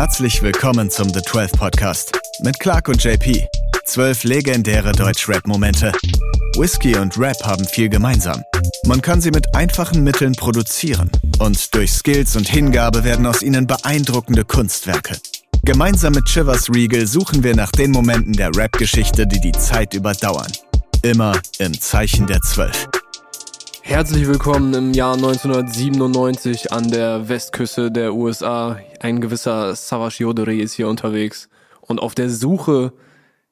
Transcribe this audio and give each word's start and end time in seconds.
Herzlich 0.00 0.40
willkommen 0.40 0.88
zum 0.88 1.12
The 1.12 1.20
12 1.20 1.52
Podcast 1.52 2.18
mit 2.40 2.58
Clark 2.58 2.88
und 2.88 3.04
JP. 3.04 3.46
Zwölf 3.84 4.24
legendäre 4.24 4.92
Deutsch-Rap-Momente. 4.92 5.92
Whisky 6.56 6.96
und 6.96 7.18
Rap 7.18 7.36
haben 7.44 7.66
viel 7.66 7.90
gemeinsam. 7.90 8.42
Man 8.86 9.02
kann 9.02 9.20
sie 9.20 9.30
mit 9.30 9.54
einfachen 9.54 10.02
Mitteln 10.02 10.32
produzieren 10.32 11.10
und 11.38 11.74
durch 11.74 11.92
Skills 11.92 12.34
und 12.34 12.48
Hingabe 12.48 13.04
werden 13.04 13.26
aus 13.26 13.42
ihnen 13.42 13.66
beeindruckende 13.66 14.46
Kunstwerke. 14.46 15.18
Gemeinsam 15.64 16.14
mit 16.14 16.24
Chivers 16.24 16.70
Regal 16.70 17.06
suchen 17.06 17.44
wir 17.44 17.54
nach 17.54 17.70
den 17.70 17.90
Momenten 17.90 18.32
der 18.32 18.56
Rap-Geschichte, 18.56 19.26
die 19.26 19.40
die 19.40 19.52
Zeit 19.52 19.92
überdauern. 19.92 20.50
Immer 21.02 21.38
im 21.58 21.78
Zeichen 21.78 22.26
der 22.26 22.40
Zwölf. 22.40 22.88
Herzlich 23.82 24.26
willkommen 24.26 24.72
im 24.74 24.92
Jahr 24.92 25.14
1997 25.14 26.72
an 26.72 26.90
der 26.90 27.28
Westküste 27.28 27.90
der 27.90 28.14
USA. 28.14 28.78
Ein 29.00 29.20
gewisser 29.20 29.74
Savage 29.74 30.16
Yodori 30.22 30.60
ist 30.60 30.74
hier 30.74 30.88
unterwegs 30.88 31.48
und 31.80 32.00
auf 32.00 32.14
der 32.14 32.30
Suche, 32.30 32.92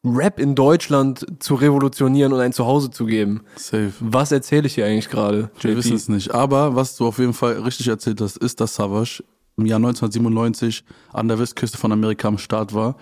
Rap 0.04 0.38
in 0.38 0.54
Deutschland 0.54 1.26
zu 1.40 1.54
revolutionieren 1.56 2.32
und 2.32 2.40
ein 2.40 2.52
Zuhause 2.52 2.90
zu 2.90 3.06
geben. 3.06 3.42
Safe. 3.56 3.92
Was 4.00 4.30
erzähle 4.30 4.66
ich 4.66 4.74
hier 4.74 4.86
eigentlich 4.86 5.10
gerade? 5.10 5.50
Wir 5.60 5.76
wissen 5.76 5.96
es 5.96 6.08
nicht. 6.08 6.32
Aber 6.32 6.76
was 6.76 6.96
du 6.96 7.06
auf 7.06 7.18
jeden 7.18 7.34
Fall 7.34 7.54
richtig 7.54 7.88
erzählt 7.88 8.20
hast, 8.20 8.36
ist, 8.36 8.60
dass 8.60 8.76
Savage 8.76 9.24
im 9.56 9.66
Jahr 9.66 9.78
1997 9.78 10.84
an 11.12 11.26
der 11.26 11.38
Westküste 11.38 11.78
von 11.78 11.90
Amerika 11.90 12.28
am 12.28 12.38
Start 12.38 12.74
war 12.74 12.96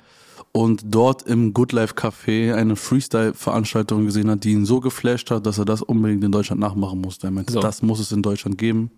und 0.53 0.83
dort 0.87 1.23
im 1.23 1.53
Good 1.53 1.73
Life 1.73 1.95
Café 1.95 2.55
eine 2.55 2.77
Freestyle-Veranstaltung 2.77 4.07
gesehen 4.07 4.31
hat, 4.31 4.45
die 4.45 4.53
ihn 4.53 4.67
so 4.67 4.81
geflasht 4.81 5.31
hat, 5.31 5.47
dass 5.47 5.59
er 5.59 5.65
das 5.65 5.83
unbedingt 5.83 6.25
in 6.25 6.33
Deutschland 6.33 6.61
nachmachen 6.61 7.01
musste. 7.01 7.27
Er 7.29 7.31
meinte, 7.31 7.53
So. 7.53 7.61
das 7.61 7.83
muss 7.83 8.01
es 8.01 8.13
in 8.13 8.23
Deutschland 8.23 8.59
geben. 8.59 8.91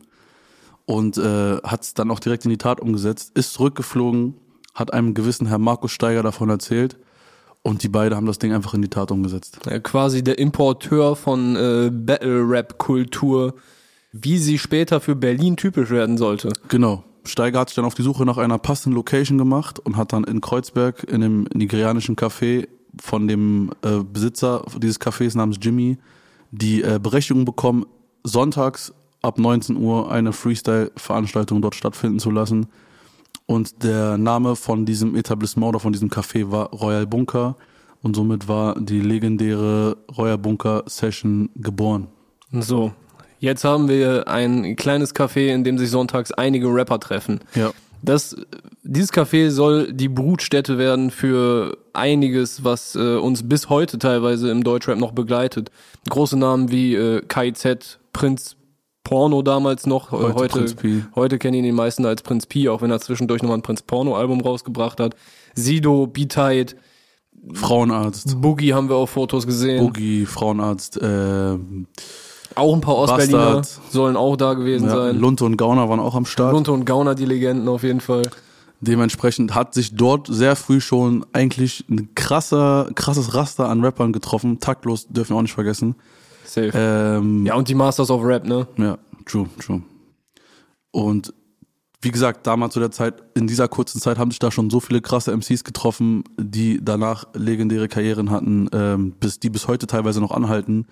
Und 0.87 1.19
äh, 1.19 1.59
hat 1.59 1.83
es 1.83 1.95
dann 1.95 2.11
auch 2.11 2.19
direkt 2.21 2.45
in 2.45 2.51
die 2.51 2.57
Tat 2.59 2.81
umgesetzt, 2.81 3.33
ist 3.35 3.53
zurückgeflogen, 3.53 4.35
hat 4.75 4.93
einem 4.93 5.13
gewissen 5.15 5.47
Herr 5.47 5.59
Markus 5.59 5.93
Steiger 5.93 6.23
davon 6.23 6.49
erzählt 6.49 6.97
und 7.63 7.83
die 7.83 7.89
beiden 7.89 8.17
haben 8.17 8.27
das 8.27 8.39
Ding 8.39 8.53
einfach 8.53 8.73
in 8.75 8.83
die 8.83 8.89
Tat 8.89 9.11
umgesetzt. 9.11 9.59
Äh, 9.67 9.81
quasi 9.81 10.23
der 10.25 10.39
Importeur 10.39 11.17
von 11.17 11.57
äh, 11.57 11.91
Battle-Rap-Kultur, 11.93 13.55
wie 14.13 14.39
sie 14.39 14.59
später 14.59 15.01
für 15.01 15.15
Berlin 15.15 15.57
typisch 15.57 15.91
werden 15.91 16.17
sollte. 16.17 16.51
Genau. 16.69 17.05
Steiger 17.29 17.61
hat 17.61 17.69
sich 17.69 17.77
dann 17.77 17.85
auf 17.85 17.95
die 17.95 18.03
Suche 18.03 18.25
nach 18.25 18.39
einer 18.39 18.59
passenden 18.59 18.97
Location 18.97 19.39
gemacht 19.39 19.79
und 19.79 19.97
hat 19.97 20.13
dann 20.13 20.25
in 20.25 20.41
Kreuzberg 20.41 21.05
in 21.05 21.21
dem 21.21 21.47
nigerianischen 21.55 22.17
Café 22.17 22.69
von 23.01 23.29
dem 23.29 23.71
äh, 23.83 24.03
Besitzer 24.03 24.65
dieses 24.79 25.01
Cafés 25.01 25.37
namens 25.37 25.59
Jimmy 25.61 25.99
die 26.51 26.83
äh, 26.83 26.99
Berechtigung 27.03 27.45
bekommen, 27.45 27.87
sonntags 28.25 28.93
ab 29.23 29.39
19 29.39 29.77
Uhr 29.77 30.11
eine 30.11 30.33
Freestyle-Veranstaltung 30.33 31.63
dort 31.63 31.75
stattfinden 31.75 32.19
zu 32.19 32.31
lassen. 32.31 32.67
Und 33.47 33.83
der 33.83 34.19
Name 34.19 34.57
von 34.57 34.85
diesem 34.85 35.15
Etablissement 35.17 35.71
oder 35.71 35.81
von 35.81 35.93
diesem 35.93 36.11
Café 36.11 36.51
war 36.51 36.71
Royal 36.71 37.07
Bunker. 37.07 37.57
Und 38.03 38.15
somit 38.15 38.47
war 38.47 38.79
die 38.79 39.01
legendäre 39.01 39.97
Royal 40.17 40.39
Bunker 40.39 40.85
Session 40.87 41.51
geboren. 41.57 42.07
So, 42.53 42.93
jetzt 43.39 43.65
haben 43.65 43.89
wir 43.89 44.29
ein 44.29 44.77
kleines 44.77 45.15
Café, 45.15 45.49
in 45.53 45.65
dem 45.65 45.79
sich 45.79 45.91
sonntags 45.91 46.33
einige 46.33 46.69
Rapper 46.69 47.01
treffen. 47.01 47.41
Ja. 47.55 47.73
Das, 48.03 48.37
dieses 48.83 49.13
Café 49.13 49.51
soll 49.51 49.93
die 49.93 50.09
Brutstätte 50.09 50.79
werden 50.79 51.11
für 51.11 51.77
einiges, 51.93 52.63
was 52.63 52.95
äh, 52.95 53.17
uns 53.17 53.49
bis 53.49 53.69
heute 53.69 53.99
teilweise 53.99 54.51
im 54.51 54.63
Deutschrap 54.63 54.99
noch 54.99 55.13
begleitet. 55.13 55.71
Große 56.09 56.39
Namen 56.39 56.71
wie 56.71 56.95
äh, 56.95 57.23
KIZ, 57.27 57.99
Prinz 58.13 58.57
Porno 59.03 59.43
damals 59.43 59.87
noch, 59.87 60.13
äh, 60.13 60.17
Heute 60.17 60.35
heute, 60.35 60.59
Prinz 60.59 60.75
Pi. 60.75 61.05
heute 61.15 61.39
kennen 61.39 61.55
ihn 61.55 61.65
die 61.65 61.73
meisten 61.73 62.05
als 62.05 62.23
Prinz 62.23 62.47
Pi, 62.47 62.69
auch 62.69 62.83
wenn 62.83 62.91
er 62.91 63.01
zwischendurch 63.01 63.43
nochmal 63.43 63.59
ein 63.59 63.63
Prinz 63.63 63.83
Porno 63.83 64.15
Album 64.17 64.41
rausgebracht 64.41 65.01
hat. 65.01 65.17
Sido, 65.55 66.07
B-Tide, 66.07 66.75
Frauenarzt. 67.55 68.41
Boogie 68.41 68.75
haben 68.75 68.89
wir 68.89 68.97
auf 68.97 69.11
Fotos 69.11 69.47
gesehen. 69.47 69.85
Boogie, 69.85 70.27
Frauenarzt, 70.27 71.01
äh, 71.01 71.59
Auch 72.55 72.75
ein 72.75 72.81
paar 72.81 72.97
Ostberliner 72.97 73.63
sollen 73.91 74.17
auch 74.17 74.37
da 74.37 74.55
gewesen 74.55 74.89
ja, 74.89 74.97
sein. 74.97 75.19
Lunte 75.19 75.45
und 75.45 75.57
Gauner 75.57 75.89
waren 75.89 76.01
auch 76.01 76.15
am 76.15 76.25
Start. 76.25 76.53
Lunte 76.53 76.73
und 76.73 76.85
Gauner, 76.85 77.15
die 77.15 77.25
Legenden 77.25 77.69
auf 77.69 77.83
jeden 77.83 78.01
Fall. 78.01 78.23
Dementsprechend 78.81 79.55
hat 79.55 79.75
sich 79.75 79.97
dort 79.97 80.29
sehr 80.31 80.55
früh 80.55 80.81
schon 80.81 81.27
eigentlich 81.33 81.85
ein 81.89 82.15
krasser, 82.15 82.91
krasses 82.95 83.35
Raster 83.35 83.69
an 83.69 83.85
Rappern 83.85 84.13
getroffen. 84.13 84.61
Taktlos 84.61 85.09
dürfen 85.09 85.31
wir 85.31 85.37
auch 85.39 85.43
nicht 85.43 85.55
vergessen. 85.55 85.97
Safe. 86.45 86.71
Ähm, 86.75 87.45
ja, 87.45 87.55
und 87.55 87.69
die 87.69 87.75
Masters 87.75 88.11
of 88.11 88.23
Rap, 88.25 88.47
ne? 88.47 88.69
Ja, 88.77 88.99
true, 89.27 89.49
true. 89.61 89.83
Und 90.93 91.35
wie 92.01 92.13
gesagt, 92.13 92.47
damals 92.47 92.75
zu 92.75 92.81
der 92.81 92.93
Zeit, 92.93 93.23
in 93.35 93.49
dieser 93.49 93.67
kurzen 93.67 94.01
Zeit 94.01 94.19
haben 94.19 94.31
sich 94.31 94.39
da 94.39 94.53
schon 94.53 94.71
so 94.71 94.79
viele 94.79 95.01
krasse 95.01 95.37
MCs 95.37 95.65
getroffen, 95.65 96.23
die 96.39 96.79
danach 96.81 97.27
legendäre 97.35 97.89
Karrieren 97.89 98.31
hatten, 98.31 98.69
ähm, 98.73 99.13
bis 99.19 99.41
die 99.41 99.51
bis 99.51 99.67
heute 99.67 99.89
teilweise 99.89 100.21
noch 100.21 100.31
anhalten. 100.31 100.87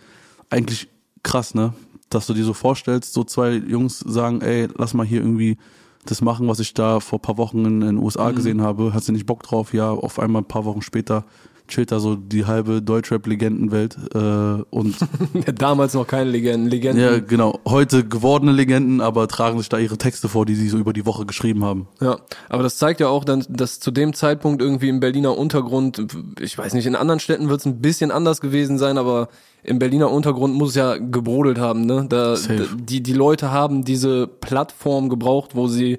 Eigentlich 0.50 0.88
krass, 1.26 1.54
ne? 1.54 1.74
Dass 2.08 2.26
du 2.26 2.34
dir 2.34 2.44
so 2.44 2.54
vorstellst, 2.54 3.12
so 3.12 3.24
zwei 3.24 3.54
Jungs 3.54 3.98
sagen, 3.98 4.40
ey, 4.40 4.68
lass 4.76 4.94
mal 4.94 5.04
hier 5.04 5.20
irgendwie 5.20 5.58
das 6.04 6.22
machen, 6.22 6.46
was 6.46 6.60
ich 6.60 6.72
da 6.72 7.00
vor 7.00 7.20
paar 7.20 7.36
Wochen 7.36 7.64
in 7.64 7.80
den 7.80 7.98
USA 7.98 8.30
gesehen 8.30 8.62
habe. 8.62 8.92
Hast 8.94 9.08
du 9.08 9.12
nicht 9.12 9.26
Bock 9.26 9.42
drauf? 9.42 9.74
Ja, 9.74 9.90
auf 9.90 10.20
einmal 10.20 10.42
ein 10.42 10.48
paar 10.48 10.64
Wochen 10.64 10.82
später 10.82 11.24
chillt 11.68 11.92
da 11.92 12.00
so 12.00 12.16
die 12.16 12.46
halbe 12.46 12.82
Deutschrap-Legendenwelt 12.82 13.96
äh, 14.14 14.62
und 14.70 14.96
Damals 15.58 15.94
noch 15.94 16.06
keine 16.06 16.30
Legenden. 16.30 16.70
Legenden. 16.70 17.02
ja, 17.02 17.18
genau. 17.18 17.60
Heute 17.66 18.04
gewordene 18.06 18.52
Legenden, 18.52 19.00
aber 19.00 19.28
tragen 19.28 19.58
sich 19.58 19.68
da 19.68 19.78
ihre 19.78 19.98
Texte 19.98 20.28
vor, 20.28 20.46
die 20.46 20.54
sie 20.54 20.68
so 20.68 20.78
über 20.78 20.92
die 20.92 21.06
Woche 21.06 21.26
geschrieben 21.26 21.64
haben. 21.64 21.88
Ja, 22.00 22.18
aber 22.48 22.62
das 22.62 22.78
zeigt 22.78 23.00
ja 23.00 23.08
auch 23.08 23.24
dann, 23.24 23.44
dass 23.48 23.80
zu 23.80 23.90
dem 23.90 24.14
Zeitpunkt 24.14 24.62
irgendwie 24.62 24.88
im 24.88 25.00
Berliner 25.00 25.36
Untergrund, 25.36 26.06
ich 26.40 26.56
weiß 26.56 26.74
nicht, 26.74 26.86
in 26.86 26.96
anderen 26.96 27.20
Städten 27.20 27.48
wird 27.48 27.60
es 27.60 27.66
ein 27.66 27.80
bisschen 27.80 28.10
anders 28.10 28.40
gewesen 28.40 28.78
sein, 28.78 28.98
aber 28.98 29.28
im 29.62 29.78
Berliner 29.78 30.10
Untergrund 30.10 30.54
muss 30.54 30.70
es 30.70 30.74
ja 30.76 30.96
gebrodelt 30.96 31.58
haben, 31.58 31.86
ne? 31.86 32.06
Da, 32.08 32.36
Safe. 32.36 32.68
die 32.76 33.02
die 33.02 33.12
Leute 33.12 33.50
haben 33.50 33.84
diese 33.84 34.26
Plattform 34.26 35.08
gebraucht, 35.08 35.54
wo 35.54 35.66
sie 35.66 35.98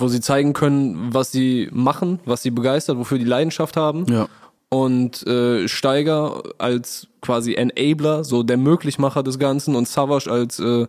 wo 0.00 0.08
sie 0.08 0.20
zeigen 0.20 0.52
können, 0.52 1.12
was 1.12 1.32
sie 1.32 1.68
machen, 1.72 2.20
was 2.24 2.42
sie 2.42 2.50
begeistert, 2.50 2.98
wofür 2.98 3.18
die 3.18 3.24
Leidenschaft 3.24 3.76
haben. 3.76 4.06
Ja. 4.08 4.28
Und 4.70 5.26
äh, 5.26 5.66
Steiger 5.66 6.42
als 6.58 7.06
quasi 7.22 7.54
Enabler, 7.54 8.24
so 8.24 8.42
der 8.42 8.58
Möglichmacher 8.58 9.22
des 9.22 9.38
Ganzen 9.38 9.74
und 9.74 9.88
Savage 9.88 10.30
als 10.30 10.58
äh, 10.58 10.86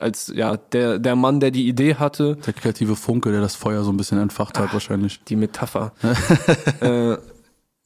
als 0.00 0.32
ja 0.34 0.56
der 0.56 0.98
der 0.98 1.14
Mann, 1.14 1.38
der 1.40 1.50
die 1.50 1.68
Idee 1.68 1.94
hatte, 1.94 2.36
Der 2.44 2.52
kreative 2.54 2.96
Funke, 2.96 3.30
der 3.30 3.40
das 3.40 3.54
Feuer 3.54 3.84
so 3.84 3.92
ein 3.92 3.96
bisschen 3.96 4.18
entfacht 4.18 4.58
hat, 4.58 4.72
wahrscheinlich. 4.72 5.20
die 5.28 5.36
Metapher. 5.36 5.92
äh, 6.80 7.16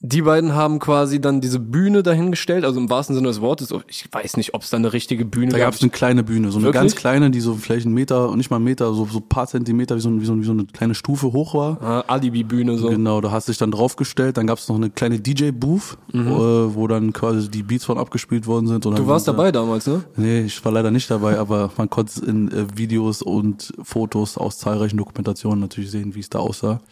die 0.06 0.20
beiden 0.20 0.54
haben 0.54 0.80
quasi 0.80 1.18
dann 1.18 1.40
diese 1.40 1.58
Bühne 1.58 2.02
dahingestellt, 2.02 2.66
also 2.66 2.78
im 2.78 2.90
wahrsten 2.90 3.16
Sinne 3.16 3.28
des 3.28 3.40
Wortes. 3.40 3.72
Ich 3.88 4.06
weiß 4.12 4.36
nicht, 4.36 4.52
ob 4.52 4.60
es 4.60 4.68
da 4.68 4.76
eine 4.76 4.92
richtige 4.92 5.24
Bühne 5.24 5.50
Da 5.50 5.56
gab 5.56 5.72
es 5.72 5.80
eine 5.80 5.90
kleine 5.90 6.22
Bühne, 6.22 6.50
so 6.52 6.58
eine 6.58 6.66
Wirklich? 6.66 6.82
ganz 6.82 6.94
kleine, 6.94 7.30
die 7.30 7.40
so 7.40 7.54
vielleicht 7.54 7.86
einen 7.86 7.94
Meter, 7.94 8.36
nicht 8.36 8.50
mal 8.50 8.56
einen 8.56 8.66
Meter, 8.66 8.92
so, 8.92 9.06
so 9.06 9.20
ein 9.20 9.28
paar 9.30 9.46
Zentimeter, 9.46 9.96
wie 9.96 10.00
so, 10.00 10.20
wie, 10.20 10.26
so, 10.26 10.38
wie 10.38 10.44
so 10.44 10.52
eine 10.52 10.66
kleine 10.66 10.94
Stufe 10.94 11.32
hoch 11.32 11.54
war. 11.54 11.80
Ah, 11.80 12.04
Alibi-Bühne 12.06 12.76
so. 12.76 12.90
Genau, 12.90 13.22
da 13.22 13.30
hast 13.30 13.48
du 13.48 13.52
dich 13.52 13.58
dann 13.58 13.70
draufgestellt. 13.70 14.36
Dann 14.36 14.46
gab 14.46 14.58
es 14.58 14.68
noch 14.68 14.76
eine 14.76 14.90
kleine 14.90 15.20
DJ-Booth, 15.20 15.96
äh, 16.12 16.18
wo 16.18 16.86
dann 16.86 17.14
quasi 17.14 17.50
die 17.50 17.62
Beats 17.62 17.86
von 17.86 17.96
abgespielt 17.96 18.46
worden 18.46 18.66
sind. 18.66 18.84
Mhm. 18.84 18.96
Du 18.96 19.06
warst 19.06 19.26
dabei 19.26 19.52
damals, 19.52 19.86
ne? 19.86 20.04
Nee, 20.16 20.42
ich 20.42 20.62
war 20.66 20.72
leider 20.72 20.90
nicht 20.90 21.10
dabei, 21.10 21.38
aber 21.38 21.70
man 21.78 21.88
konnte 21.88 22.12
es 22.14 22.18
in 22.18 22.52
äh, 22.52 22.66
Videos 22.76 23.22
und 23.22 23.72
Fotos 23.82 24.36
aus 24.36 24.58
zahlreichen 24.58 24.98
Dokumentationen 24.98 25.60
natürlich 25.60 25.90
sehen, 25.90 26.14
wie 26.14 26.20
es 26.20 26.28
da 26.28 26.40
aussah. 26.40 26.82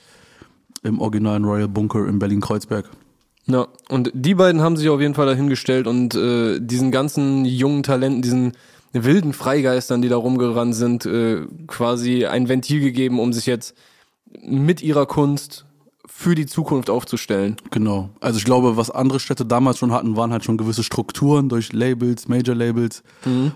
Im 0.83 0.99
originalen 0.99 1.45
Royal 1.45 1.69
Bunker 1.69 2.09
in 2.09 2.19
Berlin-Kreuzberg. 2.19 2.89
Ja, 3.47 3.67
und 3.89 4.11
die 4.15 4.35
beiden 4.35 4.63
haben 4.63 4.77
sich 4.77 4.89
auf 4.89 5.01
jeden 5.01 5.15
Fall 5.15 5.27
dahingestellt 5.27 5.87
und 5.87 6.15
äh, 6.15 6.61
diesen 6.61 6.91
ganzen 6.93 7.45
jungen 7.45 7.83
Talenten, 7.83 8.23
diesen 8.23 8.53
wilden 8.93 9.33
Freigeistern, 9.33 10.03
die 10.03 10.09
da 10.09 10.17
rumgerannt 10.17 10.75
sind, 10.75 11.07
äh, 11.07 11.47
quasi 11.67 12.27
ein 12.27 12.49
Ventil 12.49 12.81
gegeben, 12.81 13.19
um 13.19 13.33
sich 13.33 13.47
jetzt 13.47 13.75
mit 14.43 14.83
ihrer 14.83 15.07
Kunst 15.07 15.65
für 16.07 16.35
die 16.35 16.47
Zukunft 16.47 16.91
aufzustellen. 16.91 17.57
Genau. 17.71 18.11
Also 18.21 18.39
ich 18.39 18.45
glaube, 18.45 18.77
was 18.77 18.91
andere 18.91 19.19
Städte 19.19 19.45
damals 19.47 19.79
schon 19.79 19.93
hatten, 19.93 20.17
waren 20.17 20.31
halt 20.31 20.45
schon 20.45 20.57
gewisse 20.57 20.85
Strukturen 20.85 21.49
durch 21.49 21.73
Labels, 21.73 22.29
Major-Labels, 22.29 23.03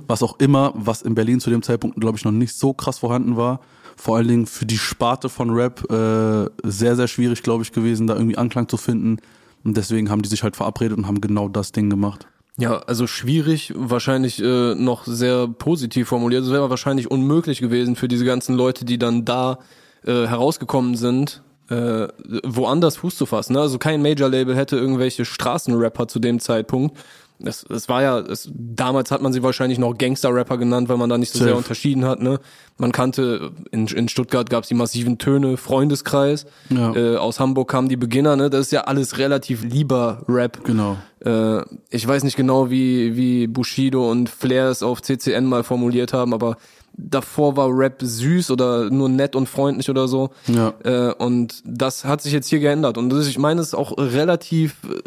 was 0.06 0.22
auch 0.22 0.38
immer, 0.40 0.72
was 0.74 1.02
in 1.02 1.14
Berlin 1.14 1.38
zu 1.38 1.50
dem 1.50 1.62
Zeitpunkt, 1.62 2.00
glaube 2.00 2.18
ich, 2.18 2.24
noch 2.24 2.32
nicht 2.32 2.54
so 2.54 2.72
krass 2.72 2.98
vorhanden 2.98 3.36
war. 3.36 3.60
Vor 3.96 4.16
allen 4.16 4.28
Dingen 4.28 4.46
für 4.46 4.66
die 4.66 4.78
Sparte 4.78 5.28
von 5.28 5.50
Rap 5.50 5.90
äh, 5.90 6.50
sehr, 6.64 6.96
sehr 6.96 7.08
schwierig, 7.08 7.42
glaube 7.42 7.62
ich, 7.62 7.72
gewesen, 7.72 8.06
da 8.06 8.14
irgendwie 8.14 8.38
Anklang 8.38 8.68
zu 8.68 8.76
finden. 8.76 9.18
Und 9.66 9.76
deswegen 9.76 10.10
haben 10.10 10.22
die 10.22 10.28
sich 10.28 10.44
halt 10.44 10.54
verabredet 10.54 10.96
und 10.96 11.08
haben 11.08 11.20
genau 11.20 11.48
das 11.48 11.72
Ding 11.72 11.90
gemacht. 11.90 12.28
Ja, 12.56 12.78
also 12.86 13.08
schwierig, 13.08 13.72
wahrscheinlich 13.74 14.40
äh, 14.40 14.76
noch 14.76 15.04
sehr 15.06 15.48
positiv 15.48 16.06
formuliert. 16.06 16.44
Es 16.44 16.52
wäre 16.52 16.70
wahrscheinlich 16.70 17.10
unmöglich 17.10 17.60
gewesen 17.60 17.96
für 17.96 18.06
diese 18.06 18.24
ganzen 18.24 18.54
Leute, 18.54 18.84
die 18.84 18.96
dann 18.96 19.24
da 19.24 19.58
äh, 20.04 20.28
herausgekommen 20.28 20.94
sind, 20.94 21.42
äh, 21.68 22.06
woanders 22.44 22.98
Fuß 22.98 23.16
zu 23.16 23.26
fassen. 23.26 23.54
Ne? 23.54 23.60
Also 23.60 23.78
kein 23.78 24.02
Major-Label 24.02 24.54
hätte 24.54 24.76
irgendwelche 24.76 25.24
Straßenrapper 25.24 26.06
zu 26.06 26.20
dem 26.20 26.38
Zeitpunkt 26.38 26.96
es, 27.38 27.64
es 27.64 27.88
war 27.88 28.02
ja, 28.02 28.18
es, 28.18 28.50
damals 28.52 29.10
hat 29.10 29.20
man 29.20 29.32
sie 29.32 29.42
wahrscheinlich 29.42 29.78
noch 29.78 29.96
Gangster-Rapper 29.96 30.58
genannt, 30.58 30.88
weil 30.88 30.96
man 30.96 31.10
da 31.10 31.18
nicht 31.18 31.32
so 31.32 31.38
Safe. 31.38 31.50
sehr 31.50 31.56
unterschieden 31.56 32.04
hat. 32.04 32.22
Ne? 32.22 32.40
Man 32.78 32.92
kannte, 32.92 33.52
in, 33.70 33.86
in 33.88 34.08
Stuttgart 34.08 34.48
gab 34.48 34.62
es 34.62 34.68
die 34.68 34.74
massiven 34.74 35.18
Töne, 35.18 35.56
Freundeskreis. 35.56 36.46
Ja. 36.70 36.94
Äh, 36.94 37.16
aus 37.16 37.38
Hamburg 37.38 37.68
kamen 37.68 37.88
die 37.88 37.96
Beginner. 37.96 38.36
Ne? 38.36 38.48
Das 38.48 38.62
ist 38.62 38.72
ja 38.72 38.82
alles 38.82 39.18
relativ 39.18 39.64
lieber 39.64 40.22
Rap. 40.28 40.64
Genau. 40.64 40.96
Äh, 41.24 41.62
ich 41.90 42.06
weiß 42.06 42.24
nicht 42.24 42.36
genau, 42.36 42.70
wie, 42.70 43.16
wie 43.16 43.46
Bushido 43.46 44.10
und 44.10 44.28
Flair 44.28 44.70
es 44.70 44.82
auf 44.82 45.02
CCN 45.02 45.44
mal 45.44 45.62
formuliert 45.62 46.12
haben, 46.12 46.32
aber 46.32 46.56
davor 46.96 47.56
war 47.56 47.68
Rap 47.70 48.00
süß 48.00 48.50
oder 48.50 48.90
nur 48.90 49.10
nett 49.10 49.36
und 49.36 49.48
freundlich 49.48 49.90
oder 49.90 50.08
so. 50.08 50.30
Ja. 50.46 50.72
Äh, 50.84 51.12
und 51.12 51.62
das 51.64 52.04
hat 52.04 52.22
sich 52.22 52.32
jetzt 52.32 52.48
hier 52.48 52.60
geändert. 52.60 52.96
Und 52.96 53.10
das, 53.10 53.26
ich 53.26 53.38
meine, 53.38 53.60
es 53.60 53.68
ist 53.68 53.74
auch 53.74 53.96
relativ 53.98 54.76
äh, 54.84 55.02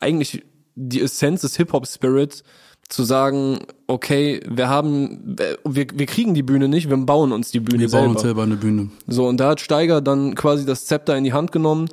eigentlich 0.00 0.44
die 0.78 1.00
Essenz 1.02 1.40
des 1.40 1.56
Hip-Hop-Spirits 1.56 2.44
zu 2.88 3.02
sagen, 3.02 3.58
okay, 3.86 4.40
wir 4.48 4.68
haben, 4.68 5.36
wir, 5.64 5.86
wir 5.92 6.06
kriegen 6.06 6.32
die 6.32 6.42
Bühne 6.42 6.68
nicht, 6.68 6.88
wir 6.88 6.96
bauen 6.96 7.32
uns 7.32 7.50
die 7.50 7.60
Bühne 7.60 7.80
Wir 7.80 7.88
selber. 7.88 8.06
bauen 8.06 8.14
uns 8.14 8.22
selber 8.22 8.42
eine 8.44 8.56
Bühne. 8.56 8.90
So, 9.06 9.26
und 9.26 9.38
da 9.38 9.50
hat 9.50 9.60
Steiger 9.60 10.00
dann 10.00 10.34
quasi 10.34 10.64
das 10.64 10.86
Zepter 10.86 11.16
in 11.16 11.24
die 11.24 11.34
Hand 11.34 11.52
genommen 11.52 11.88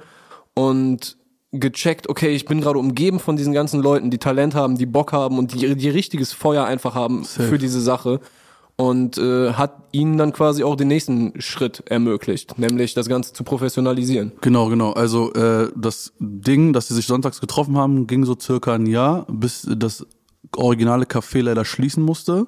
und 0.54 1.18
gecheckt, 1.52 2.08
okay, 2.08 2.30
ich 2.30 2.46
bin 2.46 2.62
gerade 2.62 2.80
umgeben 2.80 3.20
von 3.20 3.36
diesen 3.36 3.54
ganzen 3.54 3.82
Leuten, 3.82 4.10
die 4.10 4.20
Talent 4.20 4.56
haben, 4.56 4.78
die 4.78 4.86
Bock 4.86 5.12
haben 5.12 5.38
und 5.38 5.54
die, 5.54 5.76
die 5.76 5.90
richtiges 5.90 6.32
Feuer 6.32 6.66
einfach 6.66 6.96
haben 6.96 7.24
Safe. 7.24 7.50
für 7.50 7.58
diese 7.58 7.82
Sache. 7.82 8.20
Und 8.78 9.18
äh, 9.18 9.54
hat 9.54 9.84
ihnen 9.94 10.18
dann 10.18 10.34
quasi 10.34 10.66
auch 10.66 10.76
den 10.76 10.90
nächsten 10.90 11.40
Schritt 11.40 11.84
ermöglicht, 11.88 12.60
nämlich 12.60 12.94
das 12.94 13.08
Ganze 13.08 13.32
zu 13.32 13.46
professionalisieren. 13.46 14.34
Genau, 14.42 14.68
genau. 14.68 14.92
Also 14.92 15.32
äh, 15.34 15.72
das 15.78 16.12
Ding, 16.20 16.74
dass 16.74 16.90
sie 16.90 16.94
sich 16.94 17.06
sonntags 17.06 17.40
getroffen 17.40 17.78
haben, 17.78 18.06
ging 18.06 18.26
so 18.26 18.36
circa 18.38 18.74
ein 18.74 18.86
Jahr, 18.86 19.28
bis 19.30 19.66
das 19.78 20.06
originale 20.58 21.06
Café 21.06 21.42
leider 21.42 21.64
schließen 21.64 22.04
musste, 22.04 22.48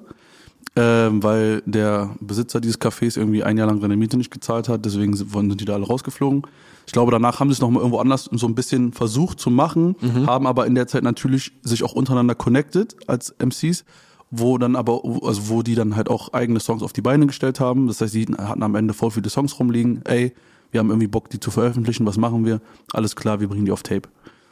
ähm, 0.76 1.22
weil 1.22 1.62
der 1.64 2.14
Besitzer 2.20 2.60
dieses 2.60 2.78
Cafés 2.78 3.16
irgendwie 3.16 3.42
ein 3.42 3.56
Jahr 3.56 3.66
lang 3.66 3.80
seine 3.80 3.96
Miete 3.96 4.18
nicht 4.18 4.30
gezahlt 4.30 4.68
hat. 4.68 4.84
Deswegen 4.84 5.16
sind 5.16 5.32
sind 5.32 5.60
die 5.60 5.64
da 5.64 5.74
alle 5.74 5.86
rausgeflogen. 5.86 6.42
Ich 6.86 6.92
glaube, 6.92 7.10
danach 7.10 7.40
haben 7.40 7.48
sie 7.48 7.54
es 7.54 7.60
noch 7.60 7.70
mal 7.70 7.80
irgendwo 7.80 7.98
anders 7.98 8.28
so 8.32 8.46
ein 8.46 8.54
bisschen 8.54 8.92
versucht 8.92 9.40
zu 9.40 9.50
machen, 9.50 9.94
haben 10.26 10.46
aber 10.46 10.66
in 10.66 10.74
der 10.74 10.86
Zeit 10.86 11.02
natürlich 11.02 11.52
sich 11.62 11.84
auch 11.84 11.92
untereinander 11.92 12.34
connected 12.34 12.96
als 13.06 13.34
MCs 13.38 13.84
wo 14.30 14.58
dann 14.58 14.76
aber, 14.76 15.02
also 15.22 15.48
wo 15.48 15.62
die 15.62 15.74
dann 15.74 15.96
halt 15.96 16.08
auch 16.10 16.32
eigene 16.32 16.60
Songs 16.60 16.82
auf 16.82 16.92
die 16.92 17.02
Beine 17.02 17.26
gestellt 17.26 17.60
haben. 17.60 17.86
Das 17.86 18.00
heißt, 18.00 18.14
die 18.14 18.26
hatten 18.26 18.62
am 18.62 18.74
Ende 18.74 18.94
voll 18.94 19.10
viele 19.10 19.30
Songs 19.30 19.58
rumliegen. 19.58 20.02
Ey, 20.04 20.32
wir 20.70 20.80
haben 20.80 20.90
irgendwie 20.90 21.06
Bock, 21.06 21.30
die 21.30 21.40
zu 21.40 21.50
veröffentlichen. 21.50 22.06
Was 22.06 22.18
machen 22.18 22.44
wir? 22.44 22.60
Alles 22.92 23.16
klar, 23.16 23.40
wir 23.40 23.48
bringen 23.48 23.64
die 23.64 23.72
auf 23.72 23.82
Tape. 23.82 24.08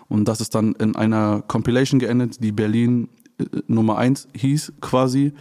Und 0.08 0.28
das 0.28 0.40
ist 0.40 0.54
dann 0.54 0.72
in 0.74 0.96
einer 0.96 1.42
Compilation 1.46 1.98
geendet, 1.98 2.42
die 2.42 2.52
Berlin 2.52 3.08
äh, 3.38 3.44
Nummer 3.66 3.98
eins 3.98 4.28
hieß 4.34 4.74
quasi. 4.80 5.32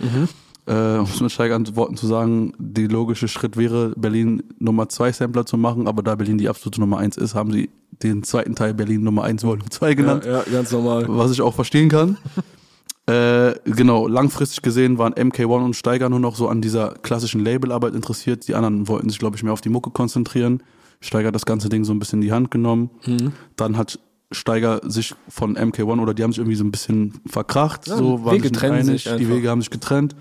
Äh, 0.68 0.98
um 0.98 1.04
es 1.06 1.22
mit 1.22 1.32
steigernden 1.32 1.76
Worten 1.76 1.96
zu 1.96 2.08
sagen, 2.08 2.54
die 2.58 2.88
logische 2.88 3.28
Schritt 3.28 3.56
wäre, 3.56 3.94
Berlin 3.96 4.42
Nummer 4.58 4.90
zwei 4.90 5.12
Sampler 5.12 5.46
zu 5.46 5.58
machen, 5.58 5.88
aber 5.88 6.02
da 6.02 6.16
Berlin 6.16 6.40
die 6.40 6.50
absolute 6.50 6.80
Nummer 6.80 6.98
eins 6.98 7.18
ist, 7.18 7.36
haben 7.36 7.52
sie 7.52 7.70
den 8.02 8.24
zweiten 8.24 8.56
Teil 8.56 8.74
Berlin 8.74 9.04
Nummer 9.04 9.24
eins 9.24 9.44
Volume 9.44 9.70
2 9.70 9.94
genannt 9.94 10.26
ja, 10.26 10.42
ganz 10.52 10.72
normal. 10.72 11.06
was 11.08 11.32
ich 11.32 11.42
auch 11.42 11.54
verstehen 11.54 11.88
kann. 11.90 12.18
Äh, 13.08 13.54
genau, 13.66 14.08
langfristig 14.08 14.64
gesehen 14.64 14.98
waren 14.98 15.14
MK1 15.14 15.64
und 15.64 15.76
Steiger 15.76 16.10
nur 16.10 16.20
noch 16.20 16.36
so 16.36 16.48
an 16.48 16.62
dieser 16.62 16.96
klassischen 16.96 17.44
Labelarbeit 17.44 17.94
interessiert. 17.94 18.48
Die 18.48 18.56
anderen 18.56 18.88
wollten 18.88 19.10
sich, 19.10 19.20
glaube 19.20 19.36
ich, 19.36 19.44
mehr 19.44 19.54
auf 19.54 19.62
die 19.62 19.70
Mucke 19.70 19.92
konzentrieren. 19.92 20.64
Steiger 21.02 21.28
hat 21.28 21.36
das 21.36 21.46
ganze 21.46 21.70
Ding 21.70 21.84
so 21.84 21.94
ein 21.94 22.00
bisschen 22.00 22.20
in 22.20 22.28
die 22.28 22.32
Hand 22.32 22.50
genommen. 22.50 22.90
Dann 23.58 23.78
hat 23.78 24.00
Steiger 24.32 24.82
sich 24.84 25.14
von 25.30 25.56
MK1 25.56 26.02
oder 26.02 26.16
die 26.16 26.24
haben 26.24 26.32
sich 26.32 26.40
irgendwie 26.40 26.56
so 26.56 26.64
ein 26.64 26.72
bisschen 26.72 27.14
verkracht. 27.28 27.88
Ja, 27.88 27.98
so 27.98 28.26
waren 28.26 28.36
Wege 28.36 28.50
sich 28.50 28.64
einig. 28.64 29.04
sich 29.04 29.16
Die. 29.16 29.30
Wege 29.30 29.50
haben 29.50 29.62
sich 29.62 29.70
getrennt. 29.70 30.16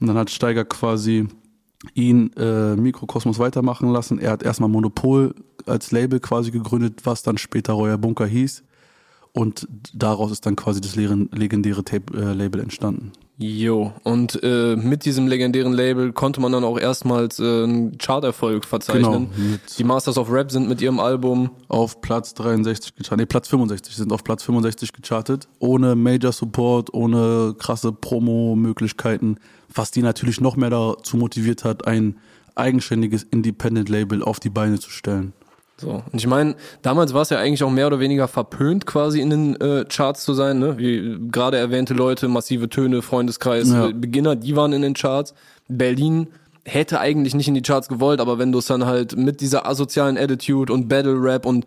Und 0.00 0.06
dann 0.06 0.16
hat 0.16 0.30
Steiger 0.30 0.64
quasi 0.64 1.28
ihn 1.94 2.32
äh, 2.36 2.76
Mikrokosmos 2.76 3.38
weitermachen 3.38 3.90
lassen. 3.90 4.18
Er 4.18 4.30
hat 4.30 4.42
erstmal 4.42 4.70
Monopol 4.70 5.34
als 5.66 5.92
Label 5.92 6.20
quasi 6.20 6.50
gegründet, 6.50 7.00
was 7.04 7.22
dann 7.22 7.36
später 7.36 7.74
Royer 7.74 7.98
Bunker 7.98 8.26
hieß. 8.26 8.62
Und 9.36 9.68
daraus 9.92 10.32
ist 10.32 10.46
dann 10.46 10.56
quasi 10.56 10.80
das 10.80 10.96
legendäre 10.96 11.84
Tape-Label 11.84 12.58
entstanden. 12.58 13.12
Jo, 13.36 13.92
und 14.02 14.42
äh, 14.42 14.76
mit 14.76 15.04
diesem 15.04 15.28
legendären 15.28 15.74
Label 15.74 16.14
konnte 16.14 16.40
man 16.40 16.52
dann 16.52 16.64
auch 16.64 16.78
erstmals 16.78 17.38
äh, 17.38 17.64
einen 17.64 17.98
Charterfolg 17.98 18.64
verzeichnen. 18.64 19.28
Genau, 19.36 19.58
Die 19.76 19.84
Masters 19.84 20.16
of 20.16 20.32
Rap 20.32 20.50
sind 20.50 20.70
mit 20.70 20.80
ihrem 20.80 20.98
Album 20.98 21.50
Auf 21.68 22.00
Platz 22.00 22.32
63 22.32 22.94
gechartet, 22.94 23.18
nee, 23.18 23.26
Platz 23.26 23.48
65, 23.48 23.94
sind 23.94 24.10
auf 24.10 24.24
Platz 24.24 24.42
65 24.42 24.94
gechartet, 24.94 25.48
ohne 25.58 25.96
Major 25.96 26.32
Support, 26.32 26.94
ohne 26.94 27.54
krasse 27.58 27.92
Promo-Möglichkeiten, 27.92 29.36
was 29.68 29.90
die 29.90 30.00
natürlich 30.00 30.40
noch 30.40 30.56
mehr 30.56 30.70
dazu 30.70 31.18
motiviert 31.18 31.62
hat, 31.62 31.86
ein 31.86 32.16
eigenständiges 32.54 33.22
Independent-Label 33.22 34.22
auf 34.22 34.40
die 34.40 34.48
Beine 34.48 34.80
zu 34.80 34.88
stellen. 34.88 35.34
So, 35.78 36.02
und 36.10 36.14
ich 36.18 36.26
meine, 36.26 36.54
damals 36.80 37.12
war 37.12 37.20
es 37.22 37.30
ja 37.30 37.38
eigentlich 37.38 37.62
auch 37.62 37.70
mehr 37.70 37.86
oder 37.86 38.00
weniger 38.00 38.28
verpönt, 38.28 38.86
quasi 38.86 39.20
in 39.20 39.28
den 39.30 39.60
äh, 39.60 39.84
Charts 39.86 40.24
zu 40.24 40.32
sein, 40.32 40.58
ne? 40.58 40.78
Wie 40.78 41.18
gerade 41.30 41.58
erwähnte 41.58 41.92
Leute, 41.92 42.28
massive 42.28 42.68
Töne, 42.70 43.02
Freundeskreis, 43.02 43.68
Ja. 43.70 43.88
äh, 43.88 43.92
Beginner, 43.92 44.36
die 44.36 44.56
waren 44.56 44.72
in 44.72 44.80
den 44.82 44.94
Charts. 44.94 45.34
Berlin 45.68 46.28
hätte 46.64 46.98
eigentlich 46.98 47.34
nicht 47.34 47.46
in 47.48 47.54
die 47.54 47.62
Charts 47.62 47.88
gewollt, 47.88 48.20
aber 48.20 48.38
wenn 48.38 48.52
du 48.52 48.58
es 48.58 48.66
dann 48.66 48.86
halt 48.86 49.16
mit 49.16 49.40
dieser 49.40 49.66
asozialen 49.68 50.16
Attitude 50.16 50.72
und 50.72 50.88
Battle 50.88 51.14
Rap 51.20 51.44
und 51.44 51.66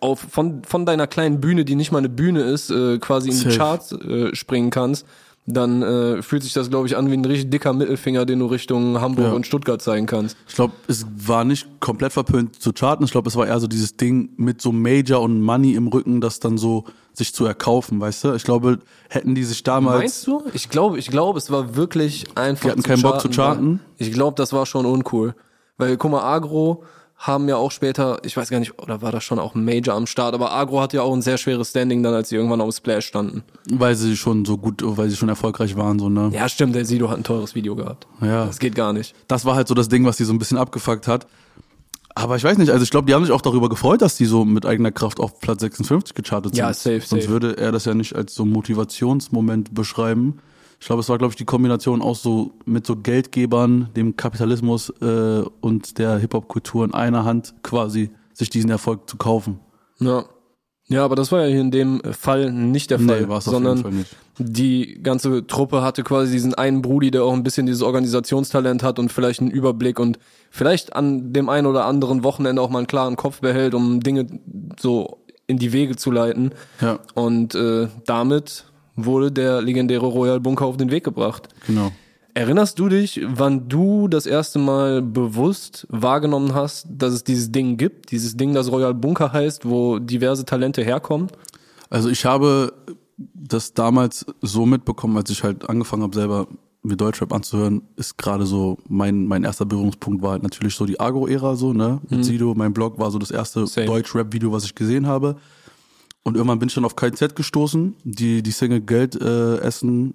auf, 0.00 0.20
von, 0.20 0.62
von 0.64 0.86
deiner 0.86 1.06
kleinen 1.06 1.40
Bühne, 1.40 1.64
die 1.64 1.74
nicht 1.74 1.92
mal 1.92 1.98
eine 1.98 2.08
Bühne 2.08 2.40
ist, 2.42 2.70
äh, 2.70 2.98
quasi 2.98 3.30
in 3.30 3.50
die. 3.50 3.56
Charts 3.56 3.92
äh, 3.92 4.34
springen 4.34 4.70
kannst, 4.70 5.06
dann 5.44 5.82
äh, 5.82 6.22
fühlt 6.22 6.44
sich 6.44 6.52
das, 6.52 6.70
glaube 6.70 6.86
ich, 6.86 6.96
an 6.96 7.10
wie 7.10 7.14
ein 7.14 7.24
richtig 7.24 7.50
dicker 7.50 7.72
Mittelfinger, 7.72 8.24
den 8.24 8.38
du 8.38 8.46
Richtung 8.46 9.00
Hamburg 9.00 9.26
Ja. 9.26 9.32
und 9.32 9.44
Stuttgart 9.46 9.82
zeigen 9.82 10.06
kannst. 10.06 10.36
Ich 10.48 10.54
glaube, 10.54 10.72
es 10.86 11.04
war 11.16 11.44
nicht 11.44 11.66
komplett 11.80 12.12
verpönt 12.12 12.62
zu 12.62 12.72
charten. 12.72 13.04
Ich 13.04 13.10
glaube, 13.10 13.28
es 13.28 13.34
war 13.34 13.46
eher 13.46 13.58
so 13.58 13.66
dieses 13.66 13.96
Ding 13.96 14.30
mit 14.36 14.62
so 14.62 14.70
Major 14.70 15.20
und 15.20 15.40
Money 15.40 15.74
im 15.74 15.88
Rücken, 15.88 16.20
das 16.20 16.38
dann 16.38 16.58
so 16.58 16.84
sich 17.12 17.34
zu 17.34 17.44
erkaufen, 17.44 18.00
weißt 18.00 18.24
du? 18.24 18.34
Ich 18.34 18.44
glaube, 18.44 18.78
hätten 19.08 19.34
die 19.34 19.42
sich 19.44 19.62
damals 19.64 19.98
Meinst 19.98 20.26
du? 20.28 20.42
Ich 20.54 20.68
glaube, 20.70 20.98
ich 20.98 21.08
glaube, 21.08 21.38
es 21.38 21.50
war 21.50 21.74
wirklich 21.76 22.24
einfach. 22.36 22.62
Die 22.66 22.70
hatten 22.70 22.82
keinen 22.82 23.02
Bock 23.02 23.20
zu 23.20 23.28
charten? 23.28 23.80
Ich 23.98 24.12
glaube, 24.12 24.36
das 24.36 24.52
war 24.52 24.64
schon 24.64 24.86
uncool. 24.86 25.34
Weil, 25.76 25.96
guck 25.96 26.12
mal, 26.12 26.22
Agro 26.22 26.84
haben 27.22 27.48
ja 27.48 27.54
auch 27.56 27.70
später, 27.70 28.18
ich 28.24 28.36
weiß 28.36 28.50
gar 28.50 28.58
nicht, 28.58 28.80
oder 28.80 29.00
war 29.00 29.12
das 29.12 29.22
schon 29.22 29.38
auch 29.38 29.54
Major 29.54 29.94
am 29.94 30.06
Start, 30.08 30.34
aber 30.34 30.52
Agro 30.52 30.80
hat 30.80 30.92
ja 30.92 31.02
auch 31.02 31.12
ein 31.14 31.22
sehr 31.22 31.38
schweres 31.38 31.70
Standing 31.70 32.02
dann, 32.02 32.14
als 32.14 32.28
sie 32.30 32.36
irgendwann 32.36 32.60
auf 32.60 32.74
Splash 32.74 33.06
standen. 33.06 33.44
weil 33.70 33.94
sie 33.94 34.16
schon 34.16 34.44
so 34.44 34.58
gut, 34.58 34.82
weil 34.84 35.08
sie 35.08 35.14
schon 35.16 35.28
erfolgreich 35.28 35.76
waren, 35.76 36.00
so, 36.00 36.08
ne? 36.08 36.30
Ja, 36.34 36.48
stimmt, 36.48 36.74
der 36.74 36.84
Sido 36.84 37.08
hat 37.08 37.18
ein 37.18 37.22
teures 37.24 37.54
Video 37.54 37.76
gehabt. 37.76 38.08
Ja. 38.20 38.46
Das 38.46 38.58
geht 38.58 38.74
gar 38.74 38.92
nicht. 38.92 39.14
Das 39.28 39.44
war 39.44 39.54
halt 39.54 39.68
so 39.68 39.74
das 39.74 39.88
Ding, 39.88 40.04
was 40.04 40.16
die 40.16 40.24
so 40.24 40.32
ein 40.32 40.38
bisschen 40.40 40.58
abgefuckt 40.58 41.06
hat. 41.06 41.28
Aber 42.14 42.36
ich 42.36 42.44
weiß 42.44 42.58
nicht, 42.58 42.70
also 42.70 42.82
ich 42.82 42.90
glaube, 42.90 43.06
die 43.06 43.14
haben 43.14 43.24
sich 43.24 43.32
auch 43.32 43.40
darüber 43.40 43.68
gefreut, 43.68 44.02
dass 44.02 44.16
die 44.16 44.26
so 44.26 44.44
mit 44.44 44.66
eigener 44.66 44.90
Kraft 44.90 45.18
auf 45.20 45.38
Platz 45.40 45.60
56 45.60 46.14
gechartet 46.14 46.54
sind. 46.54 46.58
Ja, 46.60 46.74
safe, 46.74 47.00
Sonst 47.00 47.22
safe. 47.22 47.28
würde 47.28 47.56
er 47.56 47.72
das 47.72 47.84
ja 47.86 47.94
nicht 47.94 48.14
als 48.16 48.34
so 48.34 48.44
Motivationsmoment 48.44 49.74
beschreiben. 49.74 50.38
Ich 50.82 50.86
glaube, 50.86 50.98
es 50.98 51.08
war, 51.08 51.16
glaube 51.16 51.30
ich, 51.30 51.36
die 51.36 51.44
Kombination 51.44 52.02
aus 52.02 52.24
so 52.24 52.54
mit 52.64 52.84
so 52.84 52.96
Geldgebern, 52.96 53.90
dem 53.94 54.16
Kapitalismus 54.16 54.90
äh, 55.00 55.44
und 55.60 55.96
der 55.98 56.18
Hip-Hop-Kultur 56.18 56.84
in 56.84 56.92
einer 56.92 57.24
Hand 57.24 57.54
quasi 57.62 58.10
sich 58.32 58.50
diesen 58.50 58.68
Erfolg 58.68 59.08
zu 59.08 59.16
kaufen. 59.16 59.60
Ja. 60.00 60.24
Ja, 60.88 61.04
aber 61.04 61.14
das 61.14 61.30
war 61.30 61.42
ja 61.42 61.46
hier 61.46 61.60
in 61.60 61.70
dem 61.70 62.02
Fall 62.02 62.50
nicht 62.50 62.90
der 62.90 62.98
Fall, 62.98 63.28
Nee, 63.28 63.36
sondern 63.38 64.04
die 64.38 64.98
ganze 65.00 65.46
Truppe 65.46 65.82
hatte 65.82 66.02
quasi 66.02 66.32
diesen 66.32 66.54
einen 66.54 66.82
Brudi, 66.82 67.12
der 67.12 67.22
auch 67.22 67.32
ein 67.32 67.44
bisschen 67.44 67.66
dieses 67.66 67.82
Organisationstalent 67.82 68.82
hat 68.82 68.98
und 68.98 69.12
vielleicht 69.12 69.40
einen 69.40 69.52
Überblick 69.52 70.00
und 70.00 70.18
vielleicht 70.50 70.96
an 70.96 71.32
dem 71.32 71.48
einen 71.48 71.68
oder 71.68 71.84
anderen 71.84 72.24
Wochenende 72.24 72.60
auch 72.60 72.70
mal 72.70 72.78
einen 72.78 72.88
klaren 72.88 73.14
Kopf 73.14 73.40
behält, 73.40 73.74
um 73.74 74.00
Dinge 74.00 74.26
so 74.80 75.22
in 75.46 75.58
die 75.58 75.72
Wege 75.72 75.94
zu 75.94 76.10
leiten. 76.10 76.50
Ja, 76.80 76.98
Und 77.14 77.54
äh, 77.54 77.86
damit 78.04 78.64
wurde 78.96 79.32
der 79.32 79.62
legendäre 79.62 80.06
Royal 80.06 80.40
Bunker 80.40 80.66
auf 80.66 80.76
den 80.76 80.90
Weg 80.90 81.04
gebracht. 81.04 81.48
genau. 81.66 81.92
Erinnerst 82.34 82.78
du 82.78 82.88
dich, 82.88 83.20
wann 83.26 83.68
du 83.68 84.08
das 84.08 84.24
erste 84.24 84.58
Mal 84.58 85.02
bewusst 85.02 85.86
wahrgenommen 85.90 86.54
hast, 86.54 86.86
dass 86.88 87.12
es 87.12 87.24
dieses 87.24 87.52
Ding 87.52 87.76
gibt, 87.76 88.10
dieses 88.10 88.38
Ding, 88.38 88.54
das 88.54 88.72
Royal 88.72 88.94
Bunker 88.94 89.34
heißt, 89.34 89.68
wo 89.68 89.98
diverse 89.98 90.46
Talente 90.46 90.82
herkommen? 90.82 91.28
Also 91.90 92.08
ich 92.08 92.24
habe 92.24 92.72
das 93.18 93.74
damals 93.74 94.24
so 94.40 94.64
mitbekommen, 94.64 95.14
als 95.18 95.28
ich 95.28 95.42
halt 95.44 95.68
angefangen 95.68 96.04
habe, 96.04 96.14
selber 96.14 96.46
mir 96.82 96.96
Deutschrap 96.96 97.34
anzuhören, 97.34 97.82
ist 97.96 98.16
gerade 98.16 98.46
so 98.46 98.78
mein 98.88 99.26
mein 99.26 99.44
erster 99.44 99.66
Berührungspunkt 99.66 100.22
war 100.22 100.30
halt 100.32 100.42
natürlich 100.42 100.74
so 100.74 100.86
die 100.86 100.98
Agro-Ära 100.98 101.54
so, 101.54 101.74
ne? 101.74 102.00
Mit 102.08 102.24
Sido, 102.24 102.54
mein 102.54 102.72
Blog 102.72 102.98
war 102.98 103.10
so 103.10 103.18
das 103.18 103.30
erste 103.30 103.60
Mhm. 103.60 103.86
Deutschrap-Video, 103.86 104.50
was 104.52 104.64
ich 104.64 104.74
gesehen 104.74 105.06
habe. 105.06 105.36
Und 106.24 106.36
irgendwann 106.36 106.58
bin 106.58 106.68
ich 106.68 106.74
dann 106.74 106.84
auf 106.84 106.96
KZ 106.96 107.34
gestoßen, 107.34 107.96
die 108.04 108.42
die 108.42 108.50
Single 108.52 108.80
Geld 108.80 109.20
äh, 109.20 109.58
essen 109.58 110.14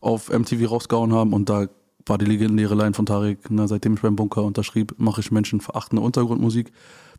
auf 0.00 0.30
MTV 0.30 0.70
rausgehauen 0.70 1.12
haben. 1.12 1.32
Und 1.32 1.48
da 1.48 1.66
war 2.06 2.18
die 2.18 2.24
legendäre 2.24 2.74
Line 2.74 2.94
von 2.94 3.06
Tarek, 3.06 3.50
ne, 3.50 3.68
seitdem 3.68 3.94
ich 3.94 4.00
beim 4.00 4.16
Bunker 4.16 4.44
unterschrieb, 4.44 4.94
mache 4.98 5.20
ich 5.20 5.30
menschenverachtende 5.30 6.02
Untergrundmusik. 6.02 6.72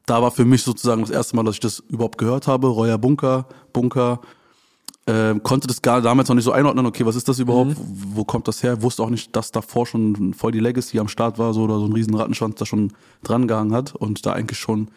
Da 0.06 0.22
war 0.22 0.32
für 0.32 0.46
mich 0.46 0.64
sozusagen 0.64 1.02
das 1.02 1.12
erste 1.12 1.36
Mal, 1.36 1.44
dass 1.44 1.56
ich 1.56 1.62
das 1.62 1.80
überhaupt 1.80 2.18
gehört 2.18 2.48
habe. 2.48 2.68
Reuer 2.68 2.98
Bunker, 2.98 3.48
Bunker, 3.72 4.20
Ähm, 5.06 5.44
konnte 5.44 5.68
das 5.68 5.82
gar 5.82 6.02
damals 6.02 6.30
noch 6.30 6.36
nicht 6.36 6.46
so 6.46 6.54
einordnen, 6.54 6.86
okay, 6.86 7.06
was 7.06 7.18
ist 7.18 7.28
das 7.28 7.38
überhaupt, 7.38 7.76
wo 7.78 8.24
kommt 8.24 8.48
das 8.48 8.64
her, 8.64 8.82
wusste 8.82 9.04
auch 9.04 9.10
nicht, 9.10 9.36
dass 9.36 9.52
davor 9.52 9.86
schon 9.86 10.34
voll 10.34 10.54
die 10.54 10.62
Legacy 10.62 10.98
am 10.98 11.10
Start 11.10 11.38
war, 11.38 11.54
so 11.54 11.64
oder 11.64 11.78
so 11.78 11.86
ein 11.86 11.92
riesen 11.92 12.16
Rattenschwanz 12.16 12.56
da 12.56 12.66
schon 12.66 12.94
dran 13.22 13.50
gehangen 13.50 13.74
hat 13.74 13.94
und 13.94 14.26
da 14.26 14.32
eigentlich 14.32 14.60
schon 14.60 14.88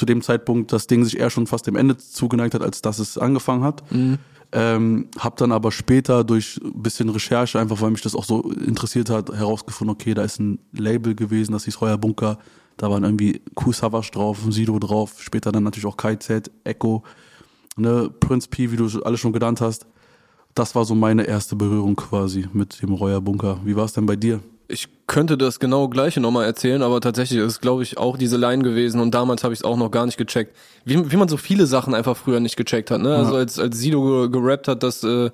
zu 0.00 0.06
dem 0.06 0.22
Zeitpunkt 0.22 0.72
das 0.72 0.86
Ding 0.86 1.04
sich 1.04 1.20
eher 1.20 1.28
schon 1.28 1.46
fast 1.46 1.66
dem 1.66 1.76
Ende 1.76 1.94
zugeneigt 1.98 2.54
hat, 2.54 2.62
als 2.62 2.80
dass 2.80 2.98
es 2.98 3.18
angefangen 3.18 3.62
hat. 3.62 3.82
Ähm, 4.50 5.08
hab 5.18 5.36
dann 5.36 5.52
aber 5.52 5.70
später 5.72 6.24
durch 6.24 6.58
ein 6.64 6.82
bisschen 6.82 7.10
Recherche, 7.10 7.60
einfach 7.60 7.82
weil 7.82 7.90
mich 7.90 8.00
das 8.00 8.14
auch 8.14 8.24
so 8.24 8.50
interessiert 8.50 9.10
hat, 9.10 9.28
herausgefunden, 9.30 9.94
okay, 9.94 10.14
da 10.14 10.22
ist 10.22 10.40
ein 10.40 10.58
Label 10.72 11.14
gewesen, 11.14 11.52
das 11.52 11.66
hieß 11.66 11.82
Heuer 11.82 11.98
Bunker. 11.98 12.38
Da 12.78 12.90
waren 12.90 13.04
irgendwie 13.04 13.42
Q 13.54 13.72
Savage 13.72 14.10
drauf, 14.10 14.38
Sido 14.48 14.78
drauf, 14.78 15.16
später 15.18 15.52
dann 15.52 15.64
natürlich 15.64 15.84
auch 15.84 15.98
KZ, 15.98 16.50
Echo, 16.64 17.02
ne, 17.76 18.10
Prince 18.20 18.48
P, 18.48 18.72
wie 18.72 18.76
du 18.76 18.88
alles 19.02 19.20
schon 19.20 19.34
genannt 19.34 19.60
hast. 19.60 19.86
Das 20.54 20.74
war 20.74 20.86
so 20.86 20.94
meine 20.94 21.24
erste 21.24 21.56
Berührung 21.56 21.94
quasi 21.94 22.48
mit 22.54 22.80
dem 22.80 22.94
Reuer 22.94 23.20
Bunker. 23.20 23.60
Wie 23.66 23.76
war 23.76 23.84
es 23.84 23.92
denn 23.92 24.06
bei 24.06 24.16
dir? 24.16 24.40
Ich 24.70 24.88
könnte 25.06 25.36
das 25.36 25.58
genau 25.60 25.88
gleiche 25.88 26.20
nochmal 26.20 26.44
erzählen, 26.46 26.82
aber 26.82 27.00
tatsächlich 27.00 27.40
ist 27.40 27.60
glaube 27.60 27.82
ich, 27.82 27.98
auch 27.98 28.16
diese 28.16 28.36
Line 28.36 28.62
gewesen 28.62 29.00
und 29.00 29.12
damals 29.14 29.42
habe 29.44 29.52
ich 29.52 29.60
es 29.60 29.64
auch 29.64 29.76
noch 29.76 29.90
gar 29.90 30.06
nicht 30.06 30.16
gecheckt. 30.18 30.56
Wie, 30.84 31.10
wie 31.10 31.16
man 31.16 31.28
so 31.28 31.36
viele 31.36 31.66
Sachen 31.66 31.94
einfach 31.94 32.16
früher 32.16 32.40
nicht 32.40 32.56
gecheckt 32.56 32.90
hat. 32.90 33.00
Ne? 33.00 33.14
Also 33.16 33.34
als, 33.36 33.58
als 33.58 33.78
Sido 33.78 34.02
ge- 34.02 34.28
gerappt 34.30 34.68
hat, 34.68 34.82
dass, 34.82 35.02
äh, 35.02 35.30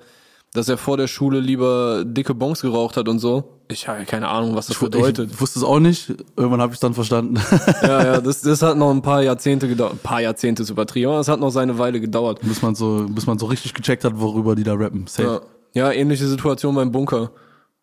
dass 0.53 0.67
er 0.69 0.77
vor 0.77 0.97
der 0.97 1.07
Schule 1.07 1.39
lieber 1.39 2.03
dicke 2.05 2.33
Bongs 2.33 2.61
geraucht 2.61 2.97
hat 2.97 3.07
und 3.07 3.19
so. 3.19 3.43
Ich 3.69 3.87
habe 3.87 4.05
keine 4.05 4.29
Ahnung, 4.29 4.55
was 4.55 4.67
das 4.67 4.79
bedeutet. 4.79 5.29
Ich 5.33 5.41
wusste 5.41 5.59
es 5.59 5.65
auch 5.65 5.79
nicht. 5.79 6.09
Irgendwann 6.37 6.61
habe 6.61 6.71
ich 6.71 6.77
es 6.77 6.79
dann 6.79 6.93
verstanden. 6.93 7.35
Ja, 7.83 8.03
ja, 8.03 8.21
das, 8.21 8.41
das 8.41 8.61
hat 8.61 8.77
noch 8.77 8.89
ein 8.91 9.01
paar 9.01 9.21
Jahrzehnte 9.21 9.67
gedauert. 9.67 9.93
Ein 9.93 9.99
paar 9.99 10.21
Jahrzehnte 10.21 10.63
ist 10.63 10.69
übertrieben, 10.69 11.11
aber 11.11 11.19
es 11.19 11.27
hat 11.27 11.39
noch 11.41 11.51
seine 11.51 11.77
Weile 11.77 11.99
gedauert. 11.99 12.39
bis 12.41 12.61
man 12.61 12.73
so, 12.75 13.05
bis 13.09 13.27
man 13.27 13.37
so 13.37 13.45
richtig 13.45 13.73
gecheckt 13.73 14.03
hat, 14.05 14.13
worüber 14.19 14.55
die 14.55 14.63
da 14.63 14.73
rappen. 14.73 15.05
Safe. 15.07 15.41
Ja, 15.73 15.87
ja 15.89 15.91
ähnliche 15.91 16.25
Situation 16.27 16.73
beim 16.75 16.91
Bunker. 16.91 17.29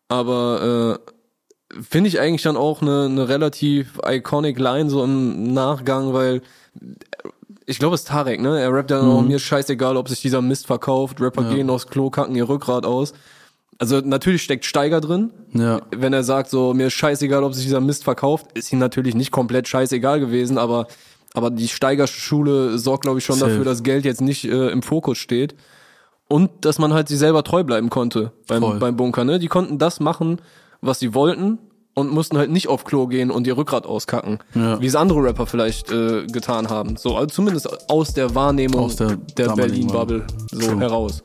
Aber 0.09 0.99
äh, 1.05 1.11
finde 1.69 2.07
ich 2.07 2.19
eigentlich 2.19 2.43
dann 2.43 2.57
auch 2.57 2.81
eine, 2.81 3.05
eine 3.05 3.27
relativ 3.27 3.99
iconic 4.05 4.59
Line 4.59 4.89
so 4.89 5.03
im 5.03 5.53
Nachgang, 5.53 6.13
weil 6.13 6.41
ich 7.65 7.79
glaube, 7.79 7.95
es 7.95 8.01
ist 8.01 8.09
Tarek, 8.09 8.41
ne? 8.41 8.59
Er 8.59 8.71
rappt 8.71 8.91
ja 8.91 8.99
dann 8.99 9.09
auch, 9.09 9.21
mir 9.21 9.37
ist 9.37 9.43
scheißegal, 9.43 9.97
ob 9.97 10.07
sich 10.07 10.21
dieser 10.21 10.41
Mist 10.41 10.67
verkauft. 10.67 11.19
Rapper 11.19 11.53
gehen 11.53 11.69
aufs 11.69 11.87
Klo, 11.87 12.09
kacken 12.09 12.35
ihr 12.35 12.47
Rückgrat 12.47 12.85
aus. 12.85 13.13
Also 13.77 13.99
natürlich 13.99 14.43
steckt 14.43 14.65
Steiger 14.65 15.01
drin. 15.01 15.31
Ja. 15.53 15.81
Wenn 15.91 16.13
er 16.13 16.23
sagt, 16.23 16.49
so, 16.49 16.73
mir 16.73 16.87
ist 16.87 16.93
scheißegal, 16.93 17.43
ob 17.43 17.53
sich 17.53 17.65
dieser 17.65 17.81
Mist 17.81 18.03
verkauft, 18.03 18.47
ist 18.53 18.71
ihm 18.71 18.79
natürlich 18.79 19.15
nicht 19.15 19.31
komplett 19.31 19.67
scheißegal 19.67 20.19
gewesen, 20.19 20.57
aber, 20.57 20.87
aber 21.33 21.49
die 21.49 21.67
Steigerschule 21.67 22.77
sorgt, 22.77 23.03
glaube 23.03 23.19
ich, 23.19 23.25
schon 23.25 23.37
Safe. 23.37 23.51
dafür, 23.51 23.65
dass 23.65 23.83
Geld 23.83 24.05
jetzt 24.05 24.21
nicht 24.21 24.45
äh, 24.45 24.69
im 24.69 24.81
Fokus 24.81 25.17
steht. 25.17 25.55
Und 26.27 26.65
dass 26.65 26.79
man 26.79 26.93
halt 26.93 27.07
sich 27.07 27.19
selber 27.19 27.43
treu 27.43 27.63
bleiben 27.63 27.89
konnte 27.89 28.31
Voll. 28.47 28.59
beim, 28.59 28.79
beim 28.79 28.95
Bunker, 28.95 29.23
ne? 29.25 29.37
Die 29.37 29.47
konnten 29.47 29.77
das 29.77 29.99
machen, 29.99 30.39
was 30.85 30.99
sie 30.99 31.13
wollten 31.13 31.57
und 31.93 32.11
mussten 32.11 32.37
halt 32.37 32.51
nicht 32.51 32.67
auf 32.67 32.83
Klo 32.83 33.07
gehen 33.07 33.31
und 33.31 33.47
ihr 33.47 33.55
Rückgrat 33.57 33.85
auskacken, 33.85 34.39
Ja. 34.53 34.81
wie 34.81 34.85
es 34.87 34.95
andere 34.95 35.23
Rapper 35.23 35.45
vielleicht 35.45 35.91
äh, 35.91 36.25
getan 36.27 36.69
haben. 36.69 36.97
So, 36.97 37.15
also 37.15 37.27
zumindest 37.27 37.89
aus 37.89 38.13
der 38.13 38.35
Wahrnehmung 38.35 38.81
Aus 38.81 38.97
der 38.97 39.15
der 39.37 39.49
Berlin-Bubble 39.55 40.25
so 40.51 40.59
True. 40.59 40.79
heraus. 40.79 41.23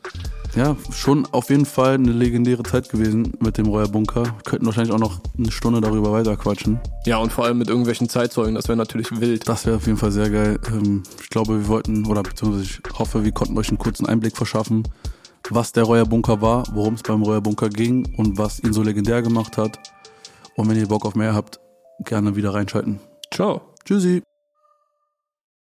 Ja, 0.53 0.75
schon 0.93 1.25
auf 1.31 1.49
jeden 1.49 1.65
Fall 1.65 1.93
eine 1.93 2.11
legendäre 2.11 2.63
Zeit 2.63 2.89
gewesen 2.89 3.31
mit 3.39 3.57
dem 3.57 3.67
Reuer 3.67 3.87
Bunker. 3.87 4.23
Wir 4.25 4.33
könnten 4.43 4.65
wahrscheinlich 4.65 4.93
auch 4.93 4.99
noch 4.99 5.21
eine 5.37 5.49
Stunde 5.49 5.79
darüber 5.79 6.11
weiter 6.11 6.35
quatschen. 6.35 6.77
Ja, 7.05 7.19
und 7.19 7.31
vor 7.31 7.45
allem 7.45 7.57
mit 7.57 7.69
irgendwelchen 7.69 8.09
Zeitzeugen, 8.09 8.55
das 8.55 8.67
wäre 8.67 8.77
natürlich 8.77 9.17
wild. 9.21 9.47
Das 9.47 9.65
wäre 9.65 9.77
auf 9.77 9.85
jeden 9.85 9.97
Fall 9.97 10.11
sehr 10.11 10.29
geil. 10.29 10.59
Ähm, 10.67 11.03
Ich 11.21 11.29
glaube, 11.29 11.57
wir 11.59 11.67
wollten, 11.69 12.05
oder 12.05 12.21
beziehungsweise 12.21 12.65
ich 12.65 12.81
hoffe, 12.99 13.23
wir 13.23 13.31
konnten 13.31 13.57
euch 13.57 13.69
einen 13.69 13.77
kurzen 13.77 14.05
Einblick 14.07 14.35
verschaffen, 14.35 14.83
was 15.49 15.71
der 15.71 15.83
Reuer 15.83 16.05
Bunker 16.05 16.41
war, 16.41 16.63
worum 16.73 16.95
es 16.95 17.03
beim 17.03 17.23
Reuer 17.23 17.41
Bunker 17.41 17.69
ging 17.69 18.13
und 18.17 18.37
was 18.37 18.59
ihn 18.59 18.73
so 18.73 18.83
legendär 18.83 19.21
gemacht 19.21 19.57
hat. 19.57 19.79
Und 20.55 20.69
wenn 20.69 20.77
ihr 20.77 20.87
Bock 20.87 21.05
auf 21.05 21.15
mehr 21.15 21.33
habt, 21.33 21.59
gerne 22.05 22.35
wieder 22.35 22.53
reinschalten. 22.53 22.99
Ciao. 23.33 23.61
Tschüssi. 23.85 24.21